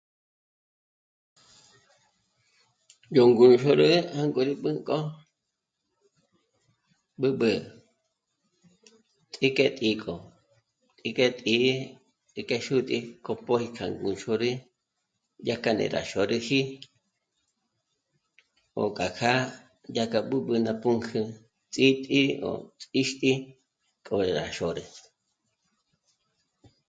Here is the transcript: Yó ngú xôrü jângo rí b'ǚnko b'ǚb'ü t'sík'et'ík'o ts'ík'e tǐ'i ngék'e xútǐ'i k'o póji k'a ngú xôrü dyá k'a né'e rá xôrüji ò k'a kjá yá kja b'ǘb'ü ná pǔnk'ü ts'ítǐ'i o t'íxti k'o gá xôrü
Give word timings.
Yó 3.15 3.23
ngú 3.29 3.45
xôrü 3.61 3.89
jângo 4.15 4.41
rí 4.47 4.53
b'ǚnko 4.63 4.97
b'ǚb'ü 7.19 7.51
t'sík'et'ík'o 9.31 10.15
ts'ík'e 10.97 11.27
tǐ'i 11.39 11.73
ngék'e 12.33 12.57
xútǐ'i 12.65 12.99
k'o 13.23 13.33
póji 13.45 13.67
k'a 13.77 13.85
ngú 14.01 14.09
xôrü 14.23 14.51
dyá 15.45 15.55
k'a 15.63 15.71
né'e 15.77 15.91
rá 15.95 16.01
xôrüji 16.11 16.61
ò 18.81 18.83
k'a 18.97 19.07
kjá 19.17 19.33
yá 19.95 20.03
kja 20.11 20.19
b'ǘb'ü 20.29 20.55
ná 20.65 20.73
pǔnk'ü 20.81 21.21
ts'ítǐ'i 21.73 22.23
o 22.49 22.51
t'íxti 22.91 23.31
k'o 24.05 24.15
gá 24.35 24.45
xôrü 24.57 24.83